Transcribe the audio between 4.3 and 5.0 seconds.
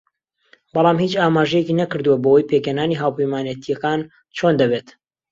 چۆن دەبێت